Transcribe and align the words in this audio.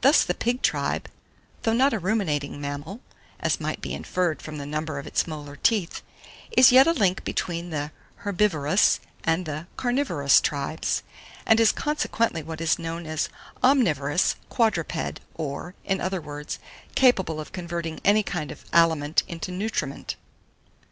THUS 0.00 0.24
THE 0.24 0.34
PIG 0.34 0.62
TRIBE, 0.62 1.08
though 1.62 1.72
not 1.72 1.92
a 1.92 2.00
ruminating 2.00 2.60
mammal, 2.60 2.98
as 3.38 3.60
might 3.60 3.80
be 3.80 3.94
inferred 3.94 4.42
from 4.42 4.58
the 4.58 4.66
number 4.66 4.98
of 4.98 5.06
its 5.06 5.24
molar 5.28 5.54
teeth, 5.54 6.02
is 6.56 6.72
yet 6.72 6.88
a 6.88 6.92
link 6.92 7.22
between 7.22 7.70
the 7.70 7.92
herbivorous 8.24 8.98
and 9.22 9.46
the 9.46 9.68
carnivorous 9.76 10.40
tribes, 10.40 11.04
and 11.46 11.60
is 11.60 11.70
consequently 11.70 12.42
what 12.42 12.60
is 12.60 12.76
known 12.80 13.06
as 13.06 13.26
an 13.62 13.70
omnivorous 13.70 14.34
quadruped; 14.48 15.20
or, 15.36 15.76
in 15.84 16.00
other 16.00 16.20
words, 16.20 16.58
capable 16.96 17.38
of 17.40 17.52
converting 17.52 18.00
any 18.04 18.24
kind 18.24 18.50
of 18.50 18.64
aliment 18.72 19.22
into 19.28 19.52
nutriment. 19.52 20.16